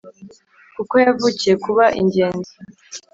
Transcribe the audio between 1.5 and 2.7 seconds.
kuba ingenzi